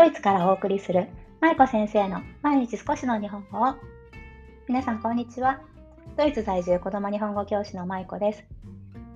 [0.00, 1.08] ドイツからお送りする
[1.42, 3.74] 舞子先生の毎日少しの日本語を。
[4.66, 5.60] 皆さんこんにちは。
[6.16, 8.42] ドイツ在住子ども日本語教師の舞子です。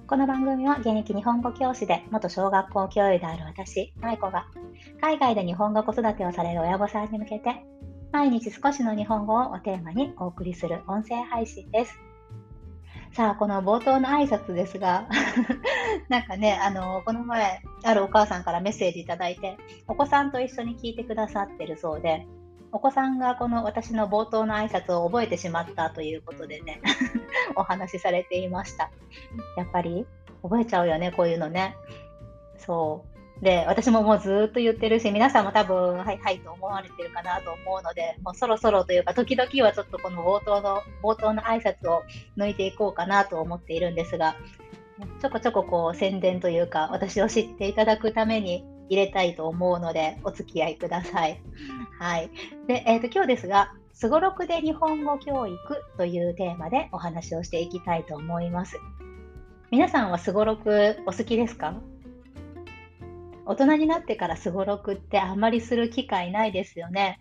[0.06, 4.44] この番組は現役日本語教師で元小学校教諭である私舞子が
[5.00, 7.64] 海外で日本語子育てをされる親御さんに向けて
[8.12, 11.98] 毎日少しの日本語をおテーマにお送りする音声配信です。
[13.14, 15.06] さあ、この冒頭の挨拶ですが、
[16.10, 19.56] なんかね、あの、この前、あるお母さんからメッセージいただいて、
[19.86, 22.26] お子さんと一緒に聞いてくださってるそうで、
[22.72, 26.80] お子さんがこの私の冒頭の挨拶を覚えてしまったということでね、
[27.54, 28.90] お話しされていました。
[29.56, 30.08] やっぱり
[30.42, 31.76] 覚えちゃうよね、こういうのね。
[32.58, 33.13] そう。
[33.44, 42.02] で、私ももうずっと言ってるし、皆さんも多分、はい、はいと思われてるかなと思うので、もうそろそろというか、時々はちょっとこの冒頭の、冒頭の挨拶を
[42.38, 44.34] 抜いていこうかなと思っているんですが、
[45.20, 51.42] ちょこちょここう宣伝というか、私を知っていただくために入れたいと思うので、お付き合いください。
[52.00, 52.30] はい。
[52.66, 55.58] で、え、ー、と、今日ですが、すごろくで日本語教育
[55.98, 58.78] というテーマでお話をしていきたいと思います。
[59.70, 61.74] 皆さんはすごろくお好きですか？
[63.46, 67.20] 大人になってからすごろくってあんまりする機会ないですよね。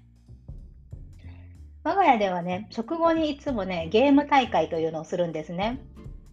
[1.83, 5.81] 我が家ではね、食後にいつもね、ゲーム大会というのをするんですね。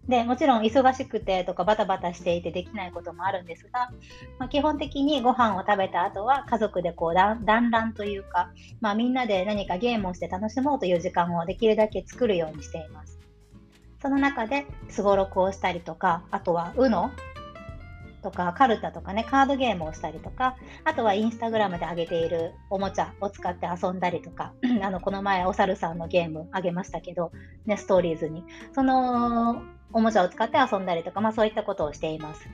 [0.08, 3.90] でもちろん忙しくてとかバタバタしていてできないこともあるんですが、
[4.38, 13.20] まあ、基本的にご飯を食べた後は家族でこう団らんというか、まあ、みんなで何かゲームをして楽しもうという時間をできるだけ作るようにしています。
[14.02, 17.10] その中ですごろくをしたりとか、あとは UNO
[18.20, 27.32] とかカルタとかねカードゲームをしたりとかあとはインスタグラムで上げているおもちゃを使って遊んだりとか あのこの前お猿さんのゲームあげましたけど、
[27.66, 29.62] ね、ストーリーズにその
[29.92, 32.48] おもちゃを使って遊んだりとか、まあ、そういったことをしています。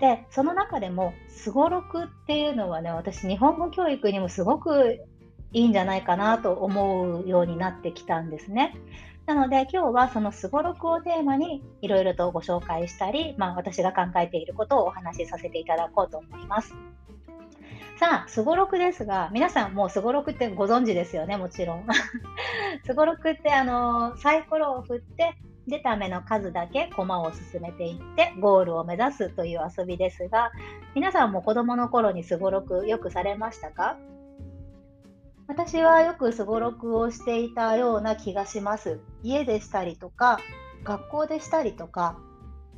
[0.00, 5.00] でその中でもすごろくっていうのはね私日本語教育にもすごく
[5.52, 8.74] いいんじゃないかなと思うようになってきたんですね。
[9.26, 16.74] なので今日はそのすごろくをテーマにいろいろとご紹介したり、まあ、私が考えていることをお話しさせていただこうと思います。
[17.98, 21.86] さあ、すごろくですが、皆さんもうすごろくってご存知ですよね、もちろん。
[22.84, 25.36] すごろくってあのサイコロを振って
[25.68, 30.50] 出た目の数だけ駒を進めていってゴールを目指すという遊びですが、
[30.94, 33.96] 皆さんも子供の頃にすごろくよくされましたか？
[35.46, 39.00] 私はよくすごろくをしていたような気がします。
[39.22, 40.38] 家でしたりとか、
[40.84, 42.18] 学校でしたりとか、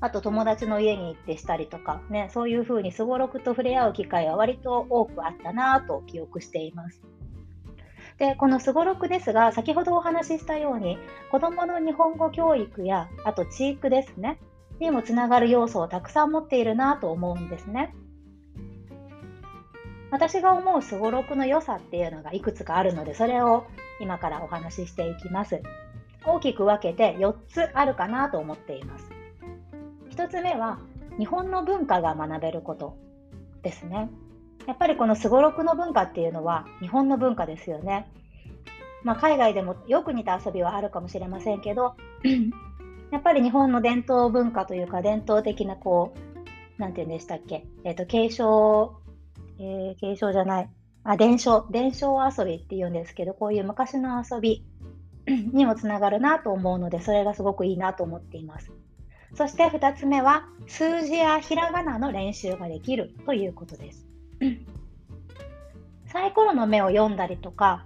[0.00, 7.00] あと友達の家に行ってしたりとか、ね、そういうふうにすごろくと触れ合う機会は割と多くあったなぁと記憶しています。
[8.18, 10.98] で、このすごろくですが、先ほどお話ししたように、
[11.30, 14.38] 子どもの日本語教育や、あと地域ですね、
[14.80, 17.94] にもつながる要素をたくさん持っているなと思うんですね。
[20.10, 23.66] 私が思うすごろくの良さっていうのがいくつかあるので、それを
[24.00, 25.62] 今からお話ししていきます。
[26.24, 29.10] 大きく分けて4つあるかなと思っています。
[30.10, 30.78] 1つ目は、
[31.18, 32.96] 日本の文化が学べること
[33.62, 34.10] ですね。
[34.66, 38.10] やっぱりこのすごろくの文化っていうのは日本の文化ですよね。
[39.04, 41.94] まあ、海外でもよく似た遊びはあるかもしれませんけど、
[43.12, 46.12] やっぱり日本の伝統文化というか伝統的なこ
[46.78, 48.96] う、なんて言うんでしたっけ、えっ、ー、と、継承
[49.58, 50.70] えー、継承じゃない、
[51.04, 54.64] あ、伝承、伝承遊びって言うんですけど、こういう昔の遊び
[55.26, 58.72] にもつながるなと思うので、それがすごくいいなと思っています。
[59.34, 64.06] そして2つ目は、数字やひらがなの練習ができるということです。
[66.06, 67.84] サイコロの目を読んだりとか、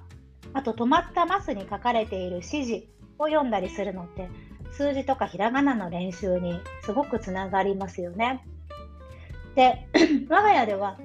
[0.53, 2.85] あと止まったマスに書かれている指示
[3.19, 4.29] を読んだりするのって、
[4.73, 8.45] 数字とかひらがなの練習にすごくつながりますよね。
[9.55, 9.87] で、
[10.29, 10.99] 我が家では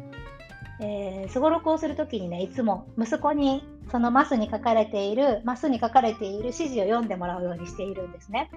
[1.30, 8.50] すごろくをするときにね、いつも息子にそのマスに書かれている、マスに書かれている指示を読んでもらうようにしているんですね。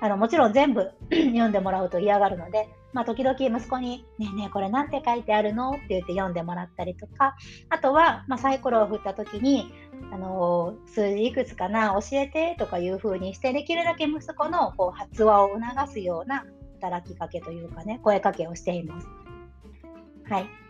[0.00, 5.70] あのもちろん全部 読んでもらうと嫌がるので、まあ、時々息子に、ねえねえ、これなんて書いてあるの？
[5.70, 7.36] って言って読んでもらったりとか、
[7.68, 9.72] あとは、まあ、サイコロを振った時に、
[10.12, 16.44] あのー、数字いくつかな、教えてとかいう風にして、できるだけ息子のこう発話を促すような
[16.80, 19.06] 働きかけというかね、声かけをしています。
[20.28, 20.61] はい。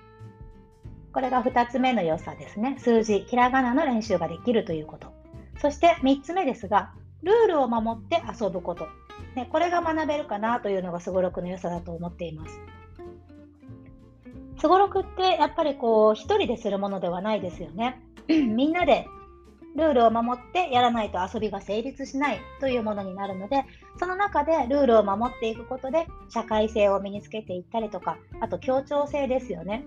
[1.13, 2.77] これが2つ目の良さですね。
[2.79, 5.13] 数字、ひらがなの練習ができるということ。
[5.59, 6.93] そして3つ目ですが、
[7.23, 8.87] ルールを守って遊ぶこと。
[9.37, 12.61] ね、これが学べるかなというのがすごろくの良さだと思っています。
[14.59, 18.01] すごろくってやっぱりこう一人でするものではないですよね。
[18.29, 19.07] みんなで
[19.77, 23.65] ルールを守ってやらないと遊びが成立しないというものになるので、
[23.99, 29.85] その中でルールを守っていくことで社会性を身につけていったりとか、あと協調性ですよね。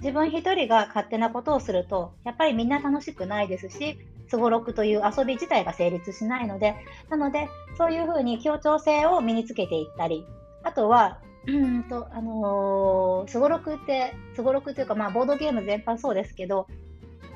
[0.00, 3.98] 自分一人が勝手なことをすると、やっぱりみんな楽しくないですし、
[4.28, 6.74] すごろくという遊び自体が成立しないので、
[7.08, 7.48] なので、
[7.78, 10.26] そういうふうに協調性を身につけていったり、
[10.62, 16.66] あとは、うんと、あのすごろくって、すごろくというか、まあ、ボードゲーム全般そうですけど、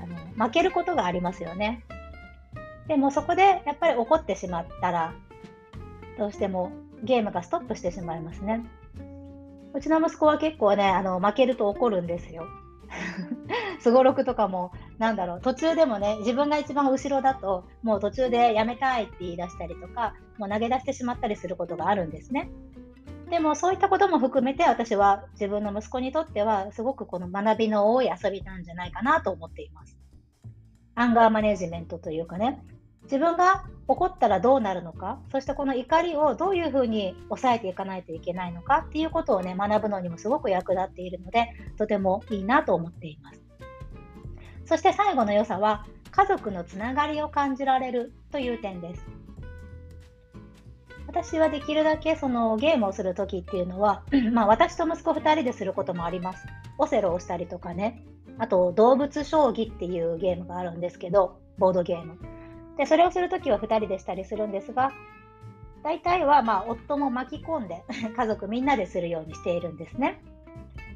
[0.03, 1.85] あの負けることがありますよね。
[2.89, 5.15] でもそこでやっぱり怒ってしまったら、
[6.19, 6.73] どうしても
[7.05, 8.65] ゲームがストップしてしまいますね。
[9.75, 12.47] うちの息子は結構ね、あの負けると怒るんですよ。
[13.79, 22.51] すごろくとかも、なんだろう、途中でもね、自分が一番後ろだと、もう途中でやめたいって言い出したりとか、もう投げ出してしまったりすることがあるんですね。
[23.31, 29.97] でもそういったことも含めて私は自分の息子にとってはすごくこの学びの多い遊びなんじゃないかなと思っています。
[30.97, 32.61] アンガーマネジメントというかね、
[33.05, 43.43] 自分が怒ったらどうなるのか、そしてこの怒りをどういうふうに抑えていかないといけないのかっていうことをね、学ぶのにもすごく役立っているので、とてもいいなと思っています。
[44.65, 49.21] そして最後の良さは、家族のつながりを感じられるという点です。
[51.09, 56.47] 私はできるだけそのゲームをするときっていうのは、 まあ、私と息子2人ですることもあります。
[56.79, 58.05] オセロをしたりとかね、
[58.39, 62.40] あと動物将棋っていうゲームがあるんですけど、ボードゲーム。
[62.81, 64.91] で、それをするときは2人でしたりするんですが、
[65.83, 67.85] 大体はまあ夫も巻き込んで
[68.17, 70.23] 家族みんなでするようにしているんですね。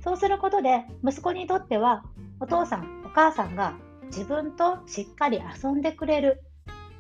[0.03, 2.03] そうすることで息子にとっては
[2.41, 3.75] お父さんお母さんが
[4.07, 6.43] 自分としっかり遊んでくれる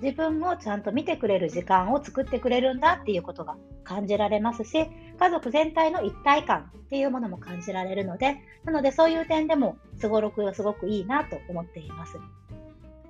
[0.02, 4.86] 自分をちゃんと見てくれる時間を作ってくれるんだっていうことが感じられますし
[5.18, 12.18] 家族全体の一体感っていうものも感じられるのでなのでそういう点でもすごろくはすごくいいなと思っています。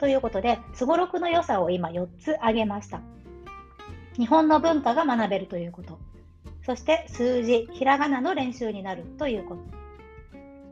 [0.04, 3.00] ということで、すごろくの良さを今4つ挙げました。
[4.18, 5.98] 日本の文化が学べるということ。
[6.62, 9.62] そして数字、ひらがなの練習になるということ。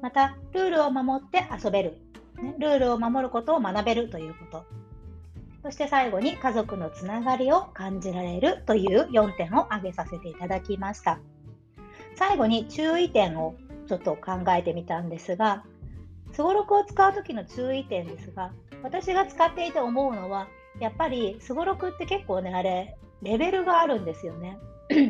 [0.02, 1.98] また、ルールを守って遊べる。
[2.42, 4.66] ね、ルールを守ることを学べるということ。
[5.62, 11.20] そして最後に家族のつながりを感じられるという4点を挙げさせていただきました。
[12.16, 13.54] 最後に注意点を
[13.88, 15.64] ちょっと考えてみたんですが、
[16.32, 18.52] すごろくを使う時の注意点ですが、
[18.82, 20.48] 私が使っていて思うのは、
[20.80, 24.58] やっぱりすごろくって結構ね、あれ、レベルがあるんですよね。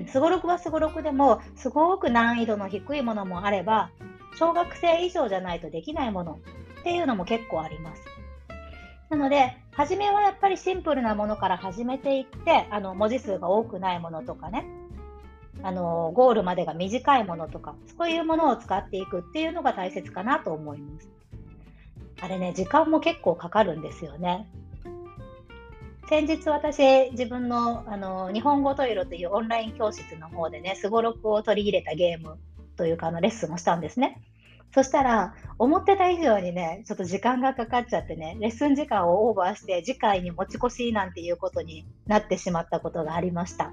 [0.09, 3.91] すごろくはすごろくでも、すごく難易度の低いものもあれば、
[4.39, 6.41] 小学生以上じゃないとできないもの
[6.81, 8.03] っていうのも結構あります。
[9.11, 14.67] なので、初めはやっぱりシンプルなものから始めていって、あの文字数が多くないものとかね、
[15.63, 21.11] あのゴールまでが短いものとか、そういうものを使っていくっていうのが大切かなと思います。
[22.23, 24.49] あれね、時間も結構かかるんですよね。
[26.09, 32.39] 先日私、自分のあの日本語トイロというオンライン教室の方でね、すごろくを取り入れたゲーム
[32.77, 34.23] というかあのレッスンをしたんですね。
[34.73, 43.73] そしたら、思ってた以上にね、ちょっと時間がかかっちゃってね、レッスン時間をオーバーして、次回に持ち越しなんていうことになってしまったことがありました。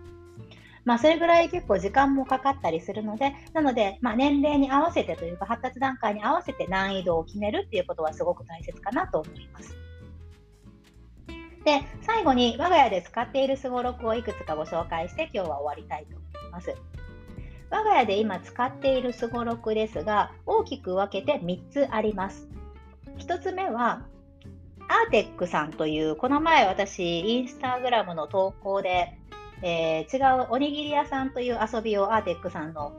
[0.85, 9.75] まあ、それぐらい結構時間もかかったりするので、なので、まあ、年齢に合わせてというか、発達段階に合わせて難易度を決めるっていうことはすごく大切かなと思います。
[11.65, 16.73] で、最後に我が家で使っているすごろくをいくつかご紹介して今日は終わりたいと思います。
[17.69, 22.47] 我が家で今使っているすごろくですが、大きく分けて3つあります。
[23.19, 24.01] 1つ目は、
[24.87, 29.18] アーテックさんという、この前私、インスタグラムの投稿で
[29.61, 32.93] えー、違うおにぎり屋さんという遊びをアーテックさんの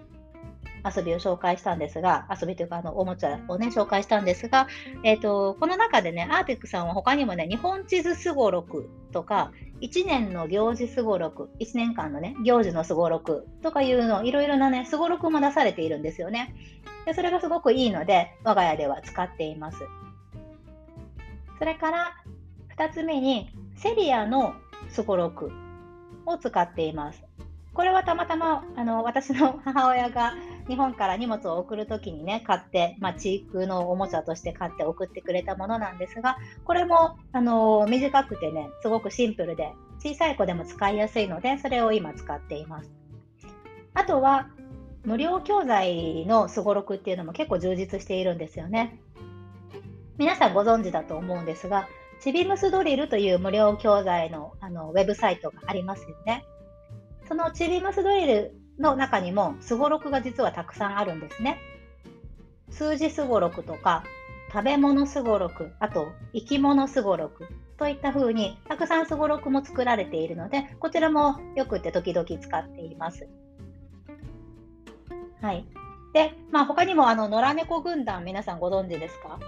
[0.84, 4.66] 遊びを紹介したんですが、遊びというかあのおもちゃをね、紹介したんですが、
[5.04, 16.54] えーと、この中でね、アーティックさんは他にもね、日本地図すごろくとか、1年の行事すごろく、1年間のね、行事のすごろくとかいうの、いろいろなね、すごろくも出されているんですよね。
[17.06, 19.78] でそれがすごくいいので、我が家では使っています。
[21.58, 22.14] それから、
[22.76, 24.54] 2つ目に、セリアの
[24.88, 25.52] すごろく
[26.26, 27.22] を使っています。
[27.72, 30.34] これはたまたまあの私の 母親が
[30.68, 42.92] 日本から荷物を送るときにね、買って、まあ、チークのおもちゃとして買って送ってくれたものなんですが、これも、あの短くてね、すごくシンプルで、小さい子でも使いやすいので、それを今使っています。
[43.94, 44.48] あとは、
[45.04, 49.00] 無料教材のすごろくっていうのも結構充実しているんですよね。
[50.18, 51.88] 皆さんご存知だと思うんですが、
[52.20, 56.44] チビムスドリルという無料教材のあのウェブサイトがありますよね。
[57.26, 61.58] そのチビムスドリルの中にもすごろくが実はたくさんあるんですね。
[62.70, 64.04] 数字すごろくとか
[64.52, 67.48] 食べ物すごろく、あと生き物すごろく
[67.78, 73.28] といった風にたくさんすごろくも作られているので、こちらもよくって時々使っています。
[75.40, 75.64] はい。
[76.12, 79.38] で、まあ、他にもあの野良猫軍団、皆さんご存知ですか？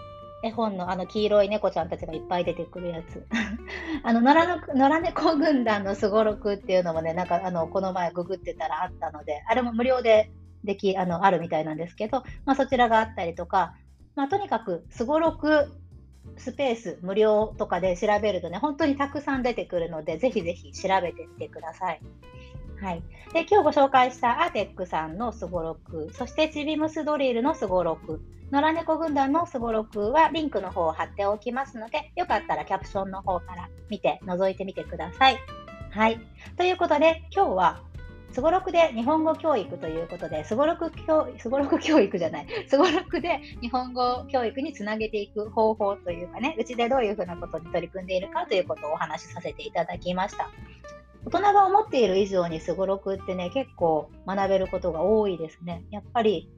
[0.43, 3.27] 絵本のあの黄色い猫ちゃんたちがいっぱい出てくるやつ。
[4.03, 10.31] あの野良の野良猫軍団のすごろくっていうのもね、なんかあのこの前ググってたらあったので、あれも無料で
[10.65, 13.75] できあのあるみたいなんですけど、まあ、そちらがあったりとか、
[14.15, 15.73] まあ、とにかくすごろく
[16.37, 22.01] スペース無料とかで調べるとね、本当にたくさん出てくるので、ぜひぜひ調べてみてください。
[22.83, 28.21] はい、で今日ご紹介したアーテックさんのすごろく、そしてちびむすドリルのすごろく、
[28.51, 35.39] 野良猫軍団のすごろくはリンクの方を貼っておきますので、よかったらキャプションの方から見て覗いてみてください。
[35.91, 36.19] はい。
[36.57, 37.83] ということで、今日は
[38.33, 50.51] すごろくで日本語教育ということで、すごろく教すごろく教育じゃない、すごろくで日本語教育につなげていく方法というかね、うちでどういうふうなことに取り組んでいるかということをお話しさせていただきました。
[51.25, 55.85] 大人が思っている以上にすごろくってね、結構学べることが多いですね。
[55.91, 56.51] やっぱり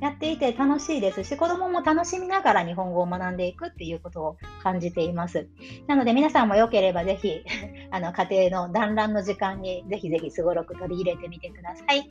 [0.00, 5.48] やっていて楽しいですし、子供も楽しみながら日本語を学んでいくっていうことを感じています。
[5.86, 7.44] なので皆さんもよければぜひ、
[7.90, 12.10] あの家庭の団らんの時間にぜひぜひすごろく取り入れてみてください。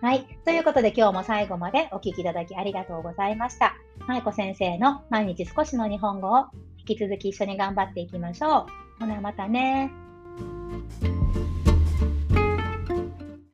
[0.00, 0.24] はい。
[0.44, 3.74] ということで今日も最後までお聴きいただきありがとうございました。
[4.06, 6.46] まいこ先生の毎日少しの日本語を
[6.78, 8.66] 引き続き一緒に頑張っていきましょう。
[9.00, 9.90] ほなまたね。